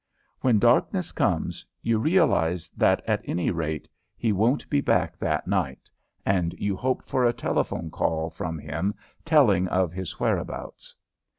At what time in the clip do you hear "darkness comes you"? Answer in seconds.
0.57-1.99